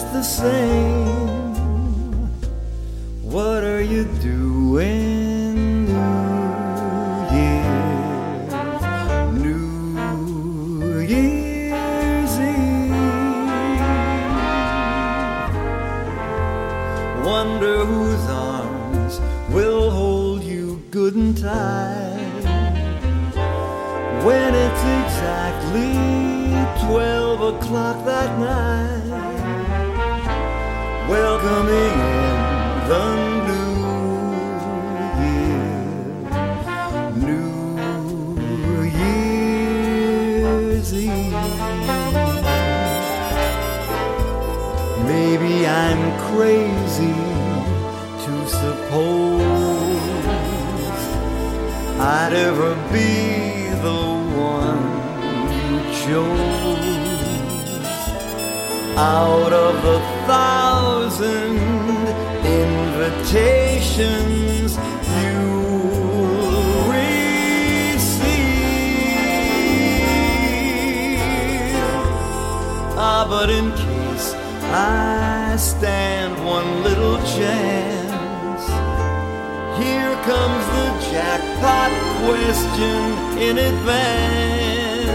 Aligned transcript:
just 0.00 0.12
the 0.12 0.22
same. 0.22 1.54
What 3.22 3.64
are 3.64 3.82
you 3.82 4.04
doing 4.22 5.86
New 5.86 7.36
Year's? 7.36 8.52
New 9.44 11.00
Year's 11.00 12.34
Eve. 12.40 12.94
Wonder 17.24 17.84
whose 17.84 18.26
arms 18.30 19.20
will 19.50 19.90
hold 19.90 20.42
you 20.42 20.82
good 20.90 21.14
and 21.14 21.36
tight 21.36 22.44
when 24.24 24.54
it's 24.54 24.82
exactly 25.02 25.92
twelve 26.86 27.40
o'clock 27.54 28.04
that 28.06 28.38
night. 28.38 28.99
Welcoming 31.10 31.98
in 31.98 32.38
the 32.88 33.06
new 33.48 33.74
year, 35.24 35.72
New 37.28 37.56
Year's 39.00 40.90
Eve. 40.94 41.34
Maybe 45.04 45.54
I'm 45.66 46.02
crazy 46.30 47.18
to 48.24 48.32
suppose 48.46 49.40
I'd 51.98 52.34
ever 52.34 52.72
be 52.92 53.10
the 53.82 54.02
one 54.52 54.82
you 55.58 55.74
chose 56.04 57.00
out 58.96 59.52
of 59.52 59.82
the 59.82 60.19
thousand 60.26 61.58
invitations 62.44 64.76
you 65.22 65.40
receive. 66.90 68.50
Ah, 72.96 73.24
but 73.28 73.50
in 73.50 73.70
case 73.72 74.34
I 74.72 75.56
stand 75.56 76.44
one 76.44 76.82
little 76.82 77.18
chance, 77.36 78.66
here 79.80 80.14
comes 80.30 80.64
the 80.76 80.88
jackpot 81.10 81.92
question 82.22 83.02
in 83.38 83.58
advance. 83.58 85.08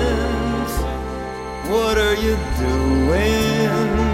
What 1.69 1.97
are 1.97 2.16
you 2.16 2.37
doing, 2.59 4.04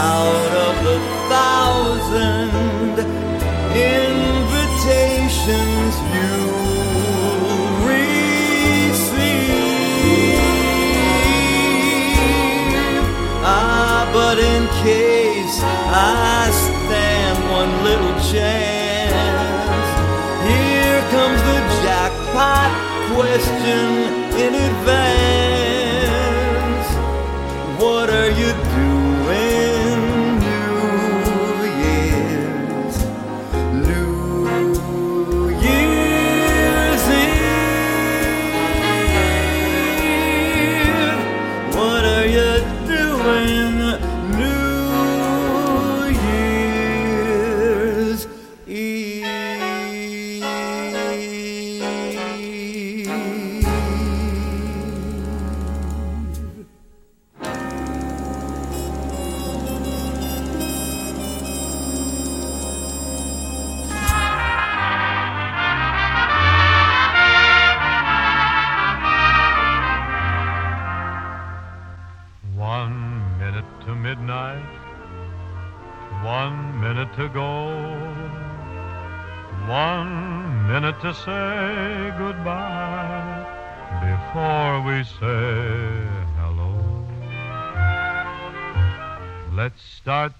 out 0.00 0.52
of 0.66 0.74
the 0.86 0.98
thousand 1.28 2.94
invitations 4.00 5.94
you 6.16 6.36
receive. 7.84 8.30
Ah, 13.44 14.08
but 14.16 14.36
in 14.38 14.62
case 14.88 15.56
I 15.60 16.48
stand 16.64 17.36
one 17.58 17.72
little 17.88 18.16
chance, 18.32 19.88
here 20.48 21.00
comes 21.14 21.40
the 21.50 21.60
jackpot 21.84 22.70
question 23.14 23.84
in 24.44 24.52
advance. 24.54 25.19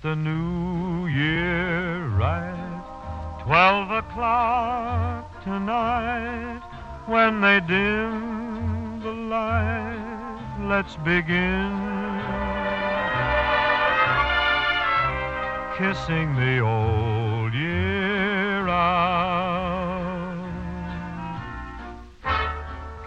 The 0.02 0.14
new 0.14 1.06
year 1.06 2.06
right. 2.08 2.82
Twelve 3.44 3.90
o'clock 3.90 5.42
tonight 5.42 6.62
when 7.06 7.40
they 7.40 7.60
dim 7.60 9.00
the 9.02 9.12
light. 9.12 9.96
Let's 10.62 10.96
begin 10.96 11.90
kissing 15.80 16.34
the 16.36 16.60
old 16.60 17.54
year 17.54 18.68
out, 18.68 20.36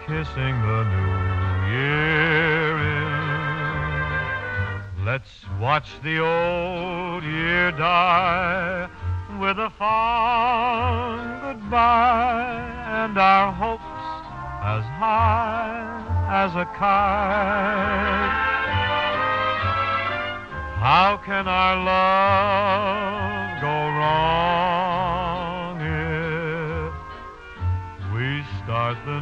kissing 0.06 0.60
the 0.68 0.84
new 0.94 1.12
year 1.72 2.78
in. 2.78 3.14
Let's 5.04 5.44
watch 5.60 5.88
the 6.02 6.18
old 6.18 6.43
as 16.34 16.52
a 16.56 16.64
kite. 16.64 18.34
How 20.82 21.16
can 21.24 21.46
our 21.46 21.76
love 21.76 23.60
go 23.62 23.76
wrong 23.98 25.74
if 25.80 26.92
we 28.12 28.42
start 28.64 28.96
the 29.06 29.20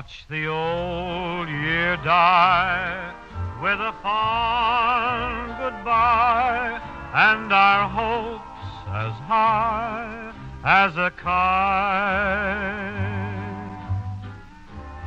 watch 0.00 0.24
the 0.30 0.46
old 0.46 1.46
year 1.46 1.94
die 1.98 3.12
with 3.60 3.78
a 3.78 3.92
fond 4.02 5.48
goodbye 5.58 6.80
and 7.12 7.52
our 7.52 7.86
hopes 7.86 8.42
as 8.88 9.12
high 9.28 10.32
as 10.64 10.96
a 10.96 11.10
kite. 11.10 11.34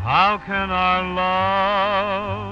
How 0.03 0.37
can 0.45 0.69
our 0.69 1.01
love 1.15 2.42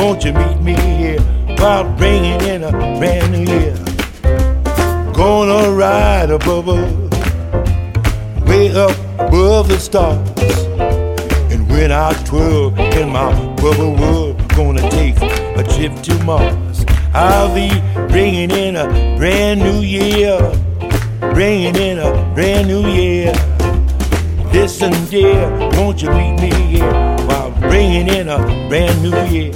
Won't 0.00 0.24
you 0.24 0.32
meet 0.32 0.60
me 0.62 0.74
here 0.96 1.20
while 1.58 1.84
bringing 1.98 2.40
in 2.40 2.64
a 2.64 2.70
brand 2.70 3.32
new 3.32 3.44
year? 3.44 3.74
Gonna 5.12 5.70
ride 5.72 6.30
above 6.30 6.70
us, 6.70 6.90
way 8.48 8.72
up 8.72 8.96
above 9.18 9.68
the 9.68 9.78
stars. 9.78 10.26
And 11.52 11.68
when 11.68 11.92
I 11.92 12.14
twirl 12.24 12.74
in 12.80 13.10
my 13.10 13.30
bubble 13.56 13.94
world, 13.94 14.48
gonna 14.56 14.88
take 14.90 15.20
a 15.20 15.62
trip 15.74 15.94
to 16.04 16.24
Mars. 16.24 16.86
I'll 17.12 17.54
be 17.54 17.68
bringing 18.08 18.50
in 18.50 18.76
a 18.76 18.86
brand 19.18 19.60
new 19.60 19.80
year, 19.80 20.40
bringing 21.34 21.76
in 21.76 21.98
a 21.98 22.10
brand 22.34 22.68
new 22.68 22.88
year. 22.88 23.34
Listen, 24.50 24.92
dear, 25.10 25.46
won't 25.76 26.00
you 26.00 26.10
meet 26.10 26.40
me 26.40 26.50
here 26.50 26.92
while 27.26 27.50
bringing 27.60 28.08
in 28.08 28.30
a 28.30 28.38
brand 28.70 29.02
new 29.02 29.14
year? 29.26 29.52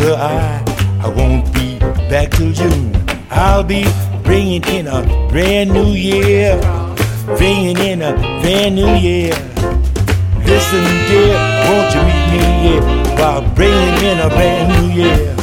her 0.00 0.14
eye. 0.14 0.64
I 1.02 1.08
won't 1.08 1.52
be 1.52 1.78
back 2.08 2.30
till 2.30 2.52
June. 2.52 2.92
I'll 3.30 3.64
be 3.64 3.84
bringing 4.22 4.64
in 4.64 4.86
a 4.86 5.02
brand 5.28 5.72
new 5.72 5.92
year. 5.92 6.58
Bringing 7.36 7.78
in 7.78 8.02
a 8.02 8.12
brand 8.40 8.74
new 8.74 8.94
year. 8.94 9.34
Listen, 10.44 10.84
dear, 11.08 11.36
won't 11.66 11.94
you 11.94 12.02
meet 12.02 12.26
me 12.32 12.42
here 12.62 12.82
while 13.18 13.42
bringing 13.54 14.04
in 14.04 14.18
a 14.18 14.28
brand 14.28 14.68
new 14.76 15.02
year? 15.02 15.39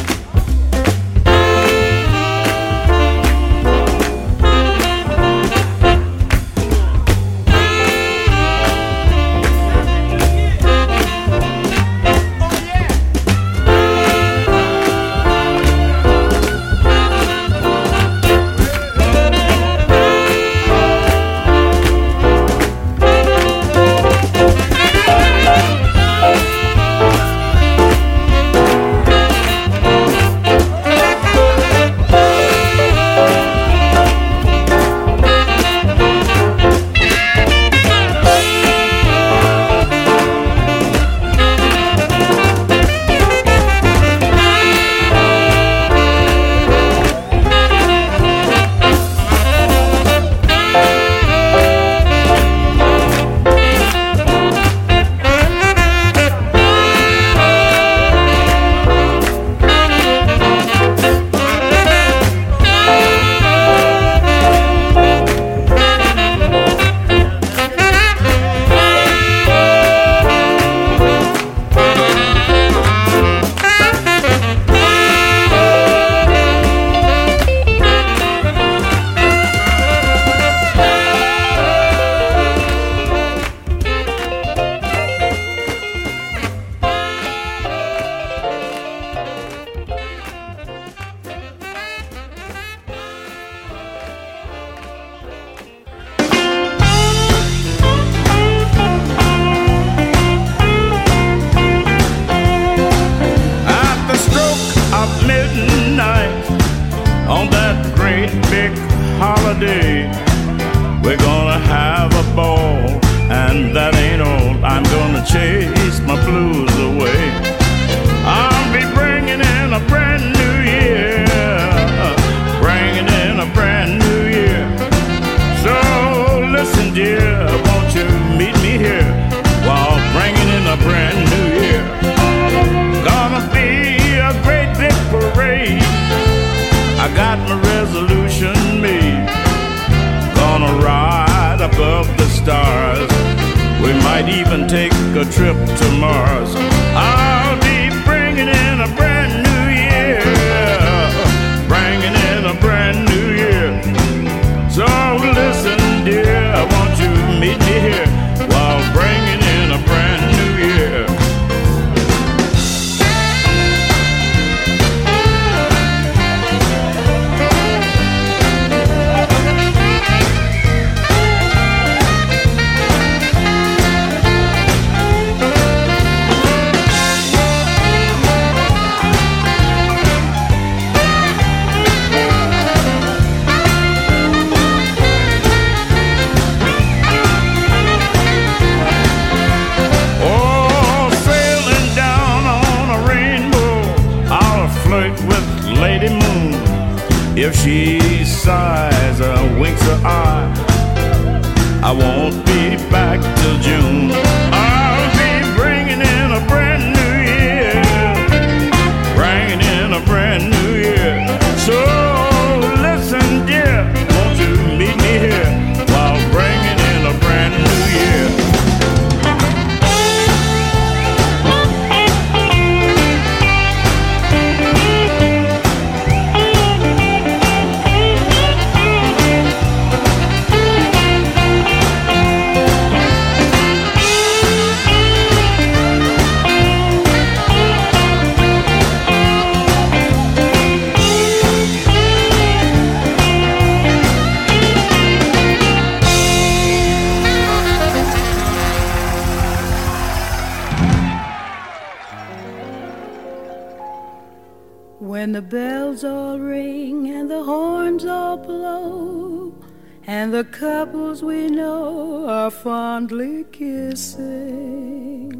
The 260.37 260.43
couples 260.43 261.23
we 261.23 261.47
know 261.47 262.29
are 262.29 262.51
fondly 262.51 263.43
kissing, 263.51 265.31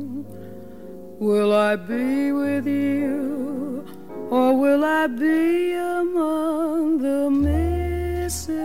will 1.20 1.54
I 1.54 1.76
be 1.76 2.32
with 2.32 2.66
you, 2.66 3.86
or 4.32 4.58
will 4.60 4.84
I 4.84 5.06
be 5.06 5.74
among 5.74 6.98
the 6.98 7.30
missing? 7.30 8.58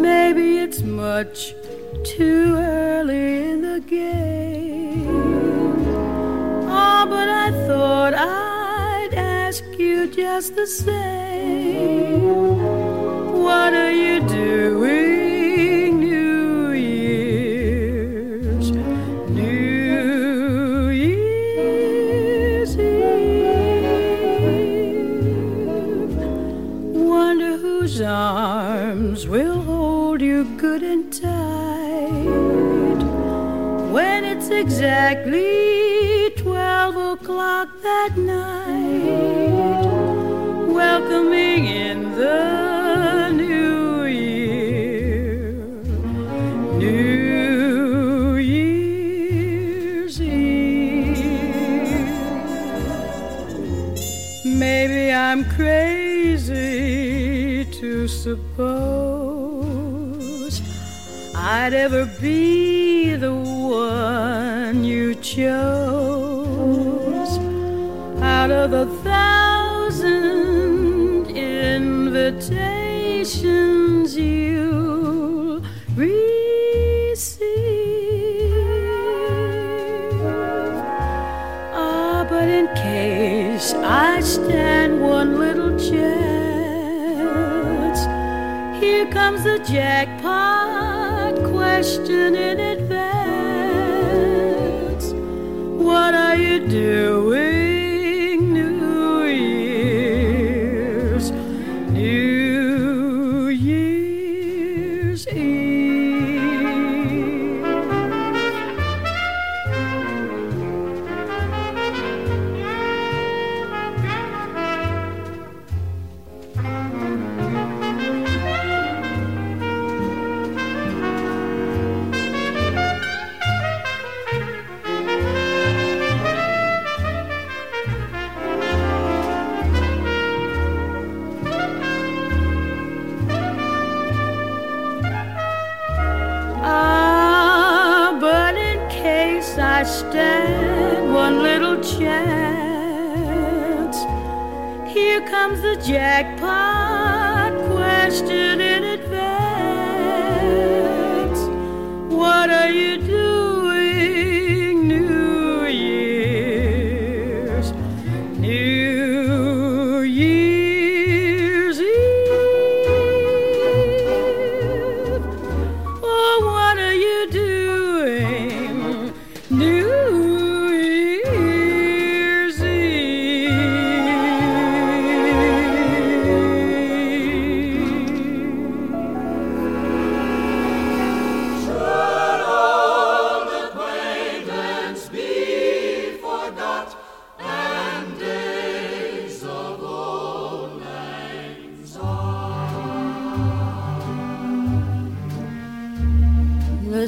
Maybe 0.00 0.56
it's 0.60 0.80
much 0.80 1.54
too 2.02 2.56
early 2.56 3.50
in 3.50 3.60
the 3.60 3.80
game. 3.80 5.06
Oh, 6.66 7.04
but 7.10 7.28
I 7.28 7.50
thought 7.66 8.14
ask 8.14 8.43
you 10.04 10.10
just 10.12 10.54
the 10.54 10.66
same. 10.66 12.24
What 13.42 13.72
are 13.72 13.90
you 13.92 14.20
doing, 14.28 16.00
New 16.00 16.72
Year's? 16.72 17.90
New 19.30 20.88
Year's 20.90 22.76
Eve. 22.76 23.56
Wonder 26.94 27.56
whose 27.56 28.00
arms 28.02 29.26
will 29.26 29.62
hold 29.62 30.20
you 30.20 30.44
good 30.58 30.82
and 30.82 31.10
tight 31.12 31.30
when 33.90 34.24
it's 34.24 34.48
exactly 34.50 36.30
twelve 36.36 36.96
o'clock 36.96 37.68
that 37.82 38.16
night, 38.18 39.83
welcoming 40.74 41.66
in 41.66 42.02
the 42.16 43.30
new 43.30 44.02
year, 44.06 45.52
New 46.82 48.34
Year's 48.36 50.20
Eve. 50.20 51.14
Maybe 54.44 55.12
I'm 55.12 55.44
crazy 55.44 56.54
to 57.66 58.08
suppose 58.08 58.64
I'd 61.36 61.72
ever 61.72 62.06
be 62.20 63.14
the 63.14 63.32
one 63.32 64.82
you 64.82 65.14
chose 65.14 65.84
out 68.20 68.50
of 68.50 68.72
the 68.72 68.86
invitations 72.50 74.16
you 74.16 75.62
receive. 75.96 77.42
Ah, 81.72 82.26
but 82.28 82.48
in 82.48 82.66
case 82.74 83.72
I 83.74 84.20
stand 84.20 85.00
one 85.00 85.38
little 85.38 85.78
chance, 85.78 86.00
here 88.82 89.06
comes 89.06 89.44
the 89.44 89.58
jackpot 89.60 91.42
question 91.50 92.34
in 92.34 92.60
advance. 92.60 93.04
What 95.82 96.14
are 96.14 96.36
you 96.36 96.66
doing, 96.68 97.53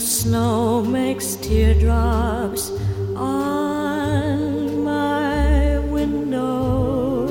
snow 0.06 0.82
makes 0.82 1.34
teardrops 1.36 2.70
on 3.16 4.84
my 4.84 5.78
window. 5.90 7.26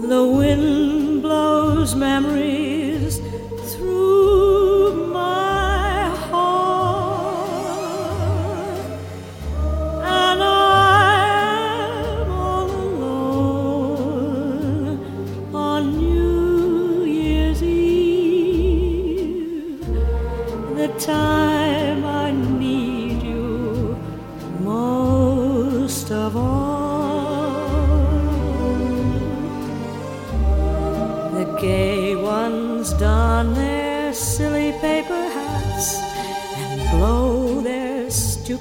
The 0.00 0.24
wind 0.26 1.22
blows 1.22 1.94
memories 1.94 2.37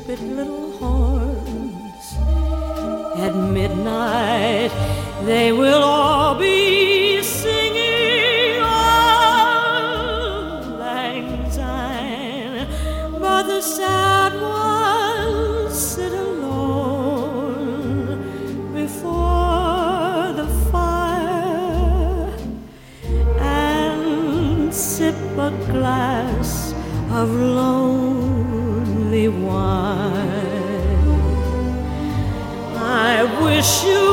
stupid 0.08 0.24
little 0.38 0.72
horns. 0.80 2.16
At 3.18 3.36
midnight, 3.36 4.72
they 5.26 5.52
will 5.52 5.84
all 5.84 6.36
be 6.40 7.22
singing 7.22 8.62
Auld 8.62 10.00
Lang 10.80 11.52
Syne, 11.52 12.68
but 13.20 13.44
the 13.48 13.60
sad 13.62 14.34
ones 14.42 15.78
sit 15.78 16.14
alone 16.14 17.44
before 18.74 20.32
the 20.40 20.48
fire 20.72 22.32
and 23.40 24.74
sip 24.74 25.16
a 25.38 25.52
glass 25.70 26.74
of 27.12 27.30
lonely 27.30 27.77
wish 33.58 33.86
you 33.86 34.07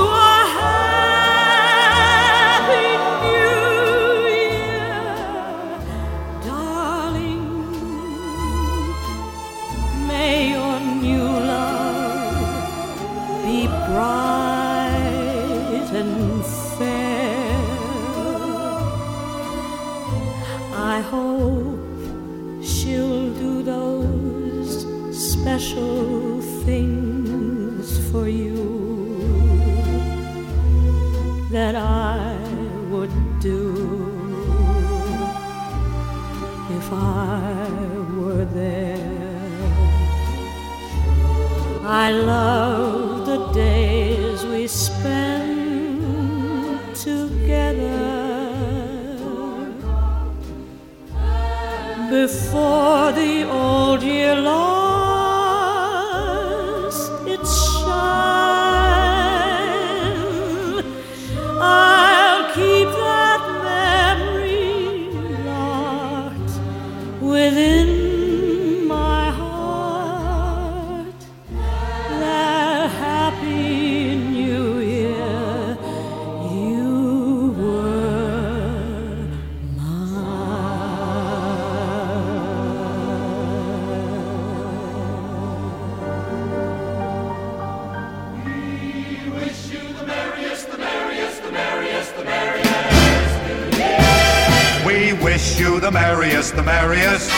merriest, 95.94 96.57
the 96.57 96.62
merriest, 96.62 97.30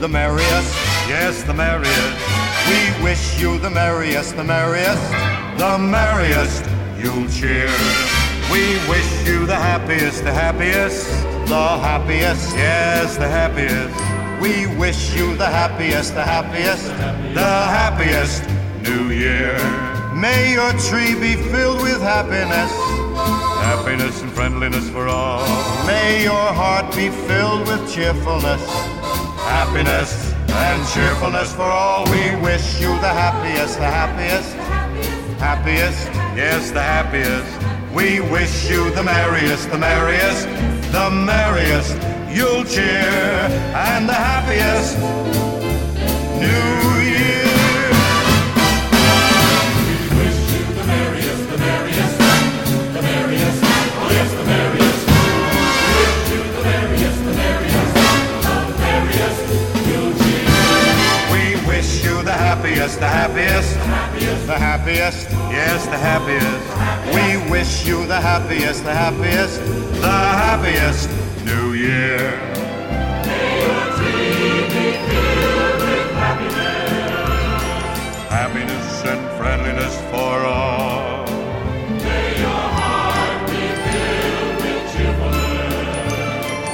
the 0.00 0.08
merriest, 0.08 0.74
yes, 1.08 1.44
the 1.44 1.54
merriest. 1.54 2.18
We 2.66 3.04
wish 3.04 3.40
you 3.40 3.56
the 3.60 3.70
merriest, 3.70 4.34
the 4.34 4.42
merriest, 4.42 5.00
the 5.56 5.78
merriest. 5.78 6.64
Yule 6.98 7.28
cheer. 7.28 7.70
We 8.50 8.64
wish 8.90 9.08
you 9.28 9.46
the 9.46 9.54
happiest, 9.54 10.24
the 10.24 10.32
happiest, 10.32 11.08
the 11.46 11.66
happiest, 11.88 12.56
yes, 12.56 13.16
the 13.16 13.28
happiest. 13.28 13.94
We 14.42 14.66
wish 14.76 15.14
you 15.14 15.36
the 15.36 15.46
happiest, 15.46 16.14
the 16.14 16.24
happiest, 16.24 16.86
the 17.32 17.52
happiest 17.78 18.42
New 18.82 19.10
Year. 19.10 19.56
May 20.12 20.54
your 20.54 20.72
tree 20.88 21.14
be 21.14 21.36
filled 21.52 21.80
with 21.80 22.02
happiness. 22.02 22.83
Happiness 23.84 24.22
and 24.22 24.32
friendliness 24.32 24.88
for 24.88 25.08
all. 25.08 25.44
May 25.86 26.22
your 26.22 26.32
heart 26.54 26.90
be 26.96 27.10
filled 27.10 27.68
with 27.68 27.94
cheerfulness. 27.94 28.64
Happiness 29.44 30.32
and 30.48 30.88
cheerfulness 30.88 31.52
for 31.52 31.64
all. 31.64 32.06
We 32.06 32.34
wish 32.36 32.80
you 32.80 32.88
the 33.04 33.12
happiest, 33.12 33.76
the 33.76 33.84
happiest, 33.84 34.54
happiest, 35.38 36.06
yes, 36.34 36.70
the 36.70 36.80
happiest. 36.80 37.44
We 37.94 38.20
wish 38.20 38.70
you 38.70 38.90
the 38.92 39.02
merriest, 39.02 39.70
the 39.70 39.76
merriest, 39.76 40.46
the 40.90 41.10
merriest. 41.10 41.92
Yule 42.34 42.64
cheer 42.64 43.04
and 43.76 44.08
the 44.08 44.14
happiest 44.14 44.96
New 46.40 46.93
the 62.84 63.08
happiest, 63.08 63.72
the 63.72 63.86
happiest, 63.86 64.46
the 64.46 64.58
happiest, 64.58 65.30
yes, 65.50 65.86
the 65.86 65.96
happiest. 65.96 66.64
We 67.14 67.50
wish 67.50 67.86
you 67.86 68.06
the 68.06 68.20
happiest, 68.20 68.84
the 68.84 68.92
happiest, 68.92 69.58
the 70.02 70.10
happiest 70.10 71.08
New 71.46 71.72
Year. 71.72 72.36
Happiness 78.28 79.04
and 79.06 79.38
friendliness 79.38 79.98
for 80.10 80.44
all. 80.44 81.24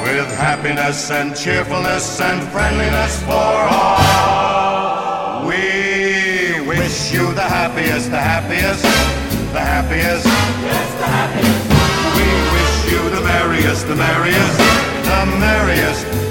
With 0.02 0.30
happiness 0.36 1.08
and 1.12 1.36
cheerfulness 1.36 2.20
and 2.20 2.42
friendliness 2.48 3.22
for 3.22 3.30
all. 3.32 4.49
Wish 7.10 7.18
you 7.18 7.34
the 7.34 7.42
happiest, 7.42 8.08
the 8.12 8.20
happiest, 8.20 8.84
the 9.52 9.58
happiest. 9.58 10.26
Yes, 10.26 10.94
the 10.94 11.06
happiest. 11.06 11.66
We 12.14 12.28
wish 12.54 12.92
you 12.92 13.10
the 13.10 13.20
merriest, 13.20 13.88
the 13.88 13.96
merriest, 13.96 14.58
the 15.06 15.26
merriest. 15.40 16.29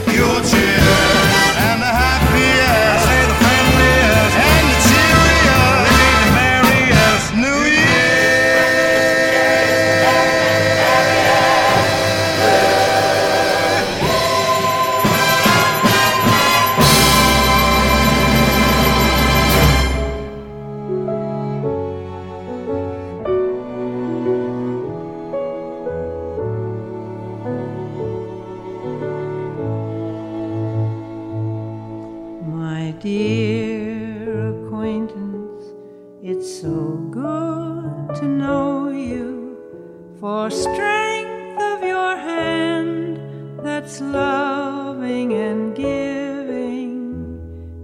Loving 44.01 45.33
and 45.33 45.75
giving, 45.75 46.91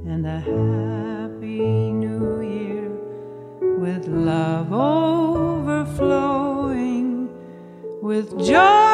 and 0.08 0.26
a 0.26 0.40
happy 0.40 1.92
new 1.92 2.42
year 2.42 2.90
with 3.80 4.08
love 4.08 4.72
overflowing, 4.74 6.00
with 8.02 8.38
joy 8.46 8.85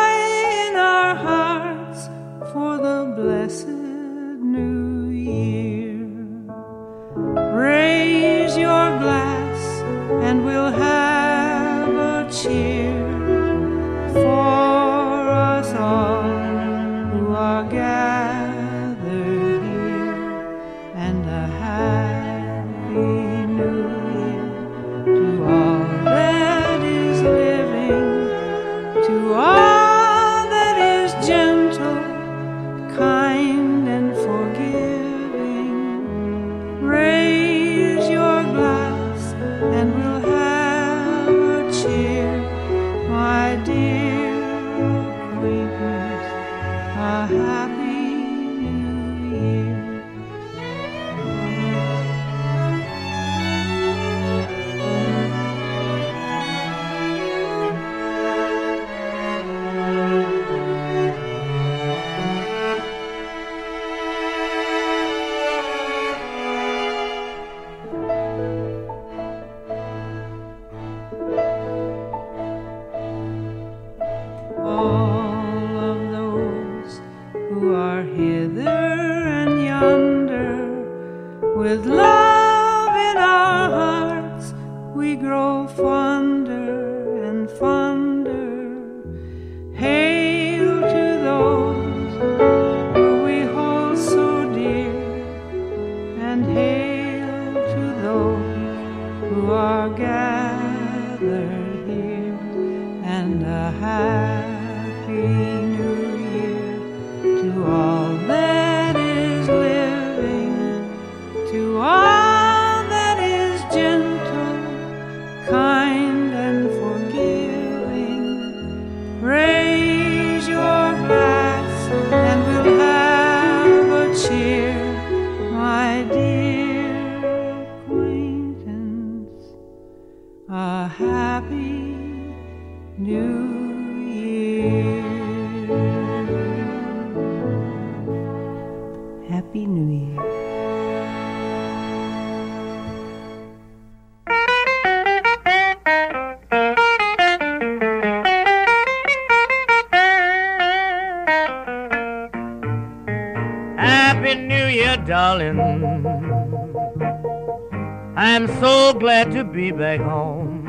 be 159.43 159.71
back 159.71 159.99
home. 159.99 160.65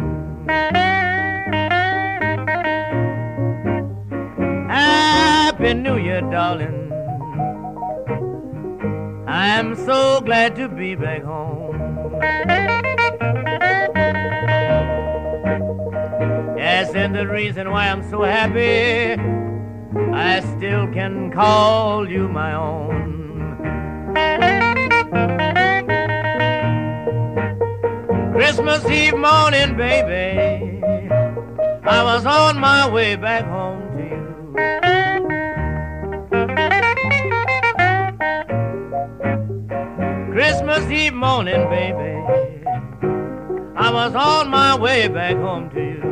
Happy 4.68 5.74
New 5.74 5.98
Year, 5.98 6.20
darling. 6.22 6.90
I'm 9.26 9.74
so 9.74 10.20
glad 10.20 10.56
to 10.56 10.68
be 10.68 10.94
back 10.94 11.22
home. 11.22 11.78
Yes, 16.56 16.94
and 16.94 17.14
the 17.14 17.26
reason 17.26 17.70
why 17.70 17.88
I'm 17.88 18.02
so 18.08 18.22
happy, 18.22 19.20
I 20.12 20.40
still 20.56 20.86
can 20.88 21.30
call 21.30 22.08
you 22.08 22.28
my 22.28 22.54
own. 22.54 22.91
Christmas 28.54 28.84
Eve 28.90 29.16
morning, 29.16 29.78
baby, 29.78 30.82
I 31.84 32.02
was 32.04 32.26
on 32.26 32.60
my 32.60 32.86
way 32.86 33.16
back 33.16 33.46
home 33.46 33.80
to 33.96 34.02
you. 34.12 34.52
Christmas 40.34 40.84
Eve 40.90 41.14
morning, 41.14 41.66
baby, 41.70 42.12
I 43.74 43.90
was 43.90 44.14
on 44.14 44.50
my 44.50 44.78
way 44.78 45.08
back 45.08 45.36
home 45.36 45.70
to 45.70 45.80
you. 45.80 46.02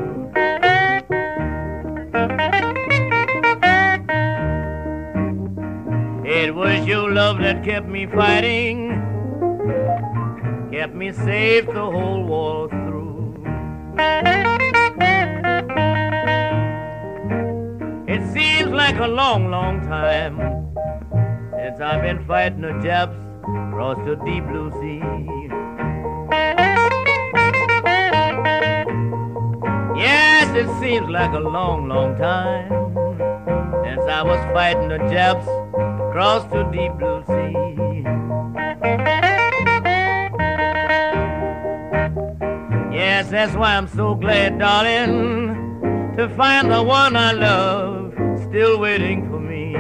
It 6.24 6.54
was 6.54 6.86
your 6.86 7.12
love 7.12 7.36
that 7.40 7.62
kept 7.62 7.86
me 7.86 8.06
fighting 8.06 8.89
kept 10.80 10.94
me 10.94 11.12
safe 11.12 11.66
the 11.66 11.86
whole 11.94 12.24
war 12.24 12.66
through. 12.70 13.34
It 18.08 18.22
seems 18.32 18.70
like 18.70 18.98
a 18.98 19.06
long, 19.06 19.50
long 19.50 19.82
time 19.82 20.38
since 21.58 21.82
I've 21.82 22.00
been 22.00 22.24
fighting 22.26 22.62
the 22.62 22.72
Japs 22.82 23.14
across 23.42 23.98
the 24.06 24.14
deep 24.24 24.44
blue 24.46 24.70
sea. 24.80 25.02
Yes, 30.00 30.48
it 30.62 30.70
seems 30.80 31.10
like 31.10 31.34
a 31.34 31.44
long, 31.58 31.88
long 31.88 32.16
time 32.16 32.70
since 33.84 34.04
I 34.08 34.22
was 34.22 34.40
fighting 34.54 34.88
the 34.88 34.98
Japs 35.12 35.46
across 36.08 36.50
the 36.50 36.62
deep 36.72 36.94
blue 36.94 37.22
sea. 37.26 37.59
That's 43.30 43.54
why 43.54 43.76
I'm 43.76 43.86
so 43.86 44.16
glad, 44.16 44.58
darling, 44.58 46.12
to 46.16 46.28
find 46.36 46.68
the 46.68 46.82
one 46.82 47.14
I 47.14 47.30
love 47.30 48.12
still 48.42 48.80
waiting 48.80 49.28
for 49.30 49.38
me. 49.38 49.76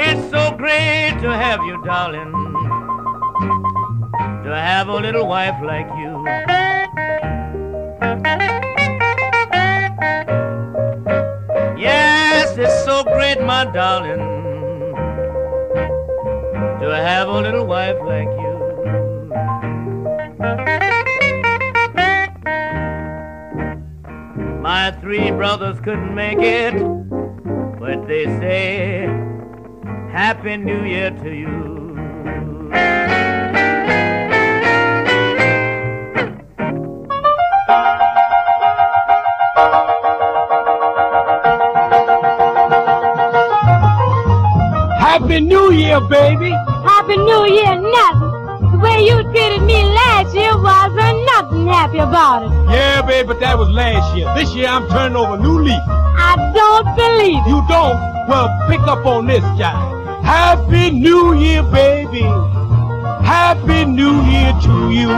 It's 0.00 0.30
so 0.30 0.56
great 0.56 1.18
to 1.22 1.28
have 1.28 1.60
you, 1.64 1.82
darling, 1.84 2.32
to 4.44 4.54
have 4.54 4.86
a 4.86 4.94
little 4.94 5.26
wife 5.26 5.60
like 5.60 5.88
you. 5.98 6.24
Yes, 11.76 12.56
it's 12.56 12.84
so 12.84 13.02
great, 13.02 13.40
my 13.42 13.64
darling 13.64 14.35
to 16.96 17.02
have 17.02 17.28
a 17.28 17.40
little 17.40 17.66
wife 17.66 17.96
like 18.04 18.28
you. 18.40 18.56
My 24.62 24.96
three 25.02 25.30
brothers 25.30 25.78
couldn't 25.80 26.14
make 26.14 26.38
it, 26.38 26.72
but 27.78 28.08
they 28.08 28.24
say, 28.40 29.06
Happy 30.10 30.56
New 30.56 30.84
Year 30.84 31.10
to 31.10 31.30
you. 31.34 31.76
Happy 44.98 45.40
New 45.40 45.72
Year, 45.72 46.00
baby. 46.00 46.54
Happy 47.06 47.18
New 47.18 47.44
Year, 47.46 47.76
nothing. 47.76 48.72
The 48.72 48.78
way 48.82 49.06
you 49.06 49.22
treated 49.30 49.62
me 49.62 49.80
last 49.80 50.34
year 50.34 50.50
wasn't 50.58 51.24
nothing 51.30 51.68
happy 51.68 51.98
about 51.98 52.42
it. 52.42 52.50
Yeah, 52.68 53.00
baby, 53.02 53.28
but 53.28 53.38
that 53.38 53.56
was 53.56 53.68
last 53.70 54.16
year. 54.16 54.26
This 54.34 54.52
year 54.56 54.66
I'm 54.66 54.88
turning 54.88 55.14
over 55.14 55.34
a 55.34 55.38
new 55.38 55.60
leaf. 55.60 55.80
I 55.86 56.34
don't 56.52 56.96
believe 56.98 57.46
it. 57.46 57.48
You 57.48 57.62
don't? 57.68 57.94
Well, 58.26 58.50
pick 58.68 58.80
up 58.80 59.06
on 59.06 59.28
this, 59.28 59.44
guy. 59.56 59.78
Happy 60.24 60.90
New 60.90 61.34
Year, 61.34 61.62
baby. 61.62 62.26
Happy 63.22 63.84
New 63.84 64.22
Year 64.26 64.52
to 64.66 64.90
you. 64.90 65.08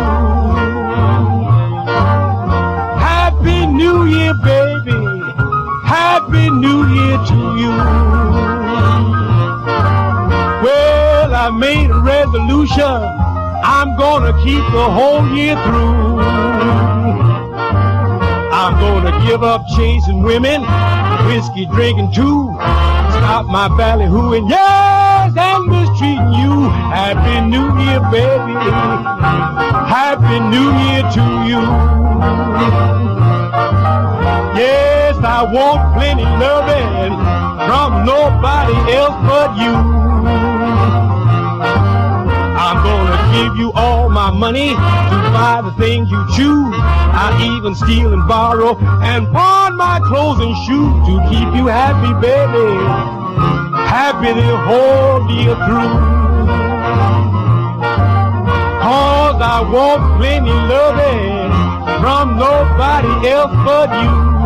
Happy 3.00 3.64
New 3.64 4.04
Year, 4.04 4.34
baby. 4.44 5.22
Happy 5.86 6.50
New 6.50 6.84
Year 6.84 7.16
to 7.16 7.56
you. 7.56 7.72
Well, 10.60 10.97
I 11.38 11.50
made 11.50 11.88
a 11.88 12.00
resolution. 12.00 12.82
I'm 12.82 13.96
gonna 13.96 14.32
keep 14.42 14.58
the 14.74 14.90
whole 14.90 15.24
year 15.36 15.54
through. 15.54 16.18
I'm 18.50 18.74
gonna 18.80 19.14
give 19.24 19.44
up 19.44 19.62
chasing 19.76 20.22
women, 20.24 20.62
whiskey 21.28 21.66
drinking 21.66 22.10
too. 22.10 22.52
Stop 23.14 23.46
my 23.46 23.68
ballyhooing, 23.68 24.50
yes, 24.50 25.32
and 25.36 25.66
mistreating 25.66 26.32
you. 26.42 26.68
Happy 26.90 27.46
New 27.46 27.70
Year, 27.86 28.00
baby. 28.10 28.58
Happy 29.86 30.40
New 30.50 30.68
Year 30.90 31.02
to 31.16 31.24
you. 31.46 31.62
Yes, 34.58 35.16
I 35.22 35.44
want 35.54 35.94
plenty 35.94 36.24
loving 36.24 37.14
from 37.68 38.04
nobody 38.04 38.74
else 38.92 39.14
but 39.22 39.56
you. 39.56 40.07
I'm 42.68 42.84
gonna 42.84 43.32
give 43.32 43.56
you 43.56 43.72
all 43.72 44.10
my 44.10 44.30
money 44.30 44.68
to 44.68 45.16
buy 45.32 45.62
the 45.64 45.72
things 45.80 46.10
you 46.10 46.22
choose. 46.36 46.74
I'll 47.16 47.56
even 47.56 47.74
steal 47.74 48.12
and 48.12 48.28
borrow 48.28 48.76
and 49.00 49.26
pawn 49.32 49.74
my 49.74 50.00
clothes 50.04 50.40
and 50.40 50.54
shoes 50.68 50.92
to 51.08 51.14
keep 51.30 51.48
you 51.56 51.64
happy, 51.64 52.12
baby. 52.20 52.76
Happy 53.88 54.34
the 54.34 54.56
whole 54.68 55.30
year 55.32 55.56
through. 55.64 55.96
Cause 58.84 59.40
I 59.40 59.64
want 59.72 60.20
plenty 60.20 60.52
loving 60.52 61.48
from 62.02 62.36
nobody 62.36 63.30
else 63.30 63.52
but 63.64 63.88
you. 64.02 64.37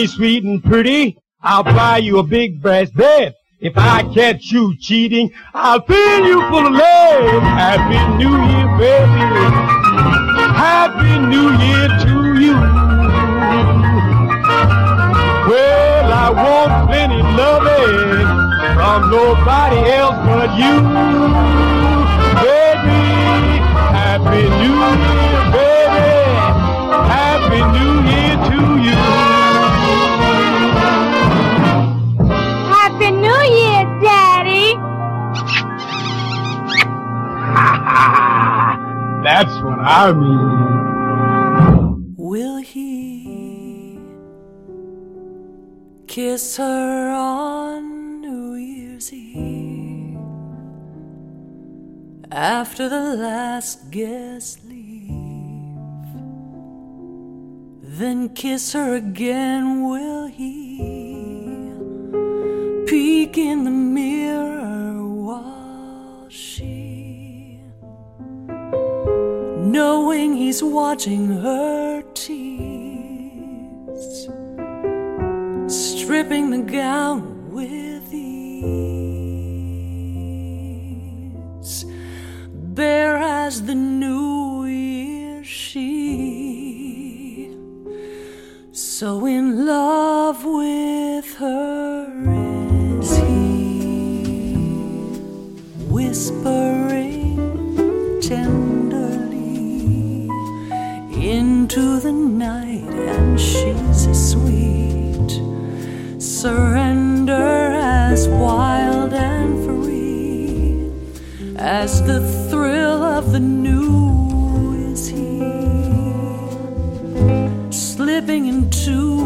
Me 0.00 0.06
sweet 0.06 0.44
and 0.44 0.64
pretty, 0.64 1.18
I'll 1.42 1.62
buy 1.62 1.98
you 1.98 2.18
a 2.20 2.22
big 2.22 2.62
brass 2.62 2.90
bed. 2.90 3.34
If 3.60 3.74
I 3.76 4.02
catch 4.14 4.50
you 4.50 4.74
cheating, 4.78 5.30
I'll 5.52 5.82
fill 5.82 6.26
you 6.26 6.40
full 6.48 6.66
of 6.68 6.72
lead. 6.72 7.42
Happy 7.42 8.00
New 8.16 8.32
Year, 8.32 8.68
baby. 8.78 9.24
Happy 10.56 11.18
New 11.28 11.50
Year 11.64 11.88
to 12.04 12.40
you. 12.40 12.56
Well, 15.50 16.12
I 16.24 16.30
want 16.30 16.88
plenty 16.88 17.20
loving 17.36 18.26
from 18.72 19.10
nobody 19.10 19.80
else 19.90 20.16
but 20.24 20.50
you. 20.56 20.80
Baby, 22.40 23.04
Happy 23.92 24.48
New 24.62 24.76
Year, 24.80 25.29
That's 39.22 39.54
what 39.62 39.78
I 39.78 40.12
mean. 40.12 42.14
Will 42.16 42.56
he 42.56 43.98
kiss 46.06 46.56
her 46.56 47.12
on 47.12 48.22
New 48.22 48.54
Year's 48.54 49.12
Eve 49.12 50.16
after 52.32 52.88
the 52.88 53.16
last 53.16 53.90
guest 53.90 54.64
leave? 54.64 54.80
Then 57.82 58.30
kiss 58.30 58.72
her 58.72 58.94
again, 58.94 59.86
will 59.86 60.26
he 60.26 60.78
peek 62.86 63.36
in 63.36 63.64
the 63.64 63.70
mirror 63.70 65.06
while 65.06 66.26
she 66.30 66.79
knowing 69.72 70.34
he's 70.34 70.62
watching 70.62 71.28
her 71.28 72.02
tease, 72.14 72.68
stripping 75.68 76.50
the 76.50 76.58
gown 76.58 77.52
with 77.52 78.12
ease, 78.12 79.44
bare 82.52 83.16
as 83.16 83.62
the 83.62 83.74
new 83.74 84.64
year 84.64 85.44
she, 85.44 85.96
so 88.72 89.24
in 89.26 89.66
love 89.66 90.44
with 90.44 91.34
her 91.36 92.06
is 92.98 93.16
he, 93.18 94.54
whispering 95.88 96.79
Surrender 106.40 107.34
as 107.34 108.26
wild 108.26 109.12
and 109.12 109.62
free 109.62 110.90
as 111.58 112.02
the 112.04 112.20
thrill 112.48 113.02
of 113.02 113.32
the 113.32 113.38
new 113.38 114.90
is 114.90 115.06
he, 115.06 115.42
slipping 117.70 118.46
into 118.46 119.18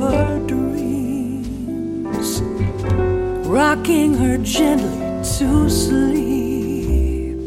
her 0.00 0.38
dreams, 0.46 2.40
rocking 3.46 4.14
her 4.14 4.38
gently 4.38 5.22
to 5.36 5.68
sleep. 5.68 7.44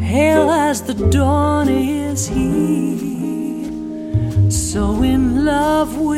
Hail 0.00 0.52
as 0.52 0.82
the 0.82 0.94
dawn 1.10 1.68
is 1.68 2.28
he, 2.28 3.64
so 4.48 5.02
in 5.02 5.44
love 5.44 5.98
with 5.98 6.13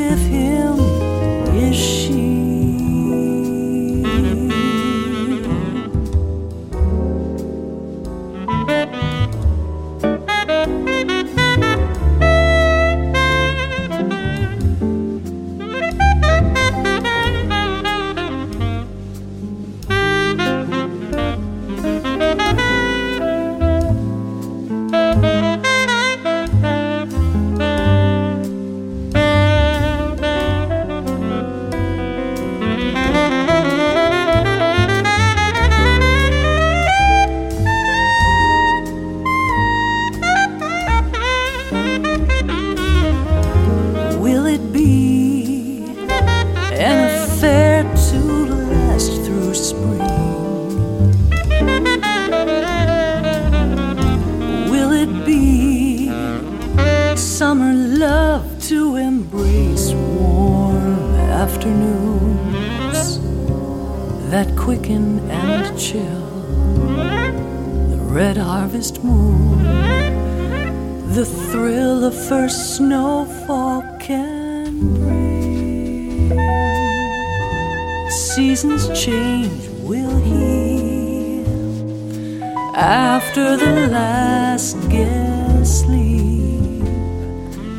after 82.77 83.57
the 83.57 83.89
last 83.89 84.77
guest 84.91 85.87
leave. 85.87 86.87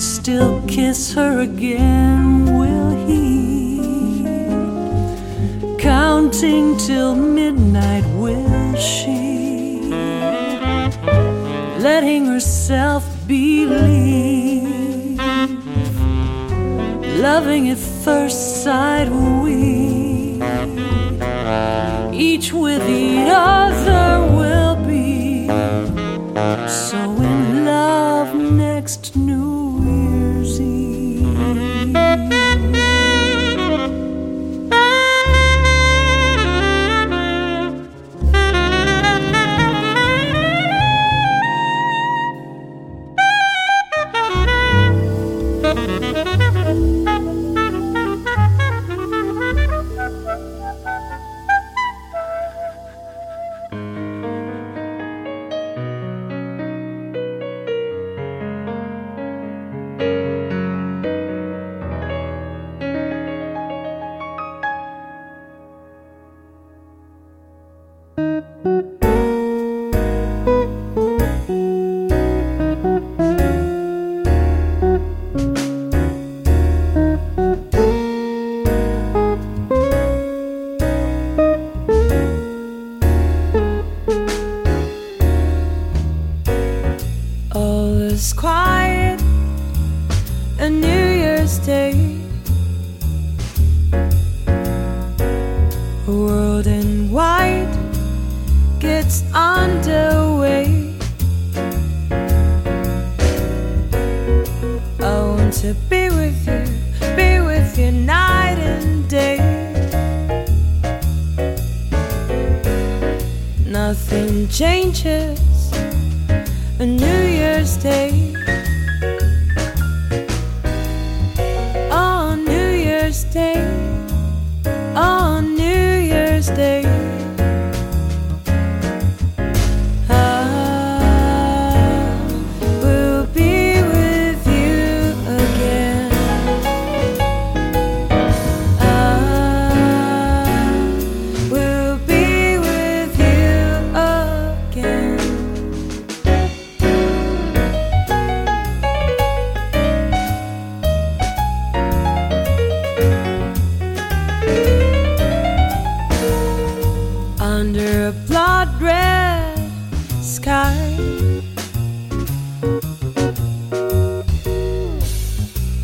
Still 0.02 0.62
kiss 0.68 1.14
her 1.14 1.41
again, 1.41 2.45
will 2.58 3.06
he? 3.06 4.26
Counting 5.78 6.76
till 6.78 7.16
midnight, 7.16 8.06
will 8.16 8.76
she? 8.76 9.82
Letting 11.80 12.26
herself 12.26 13.06
believe. 13.28 14.68
Loving 17.20 17.70
at 17.70 17.78
first 17.78 18.64
sight, 18.64 19.10
we 19.10 20.41
each 22.14 22.52
with 22.52 22.84
the 22.88 23.30
other 23.30 24.07
so 26.68 27.16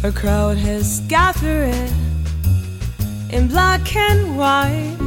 A 0.06 0.12
crowd 0.12 0.58
has 0.58 1.00
gathered 1.08 1.74
in 3.30 3.48
black 3.48 3.96
and 3.96 4.38
white, 4.38 4.98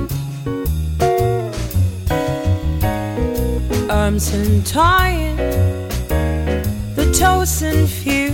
arms 3.90 4.32
entwined, 4.32 5.38
the 6.96 7.12
chosen 7.12 7.86
few. 7.86 8.30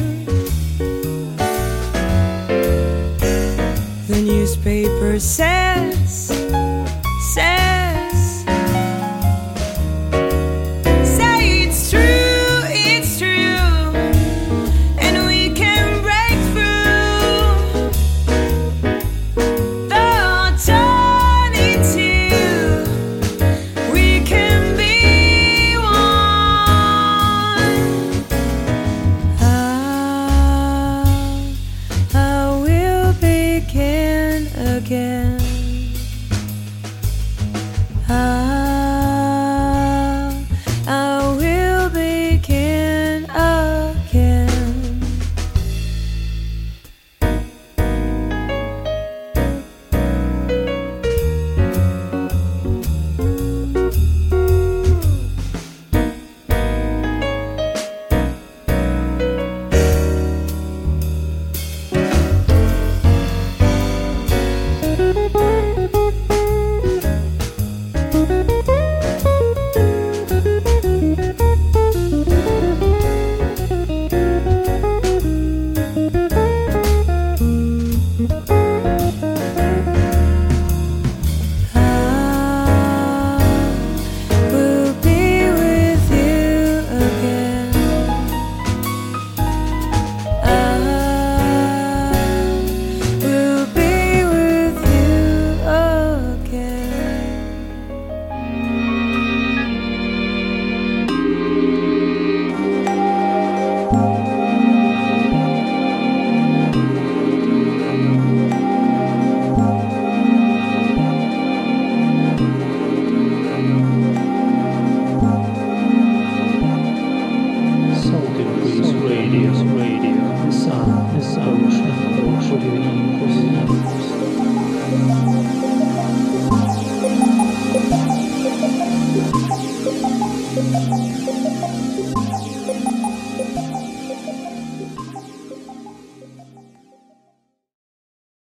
The 4.07 4.23
newspaper 4.23 5.19
said 5.19 6.02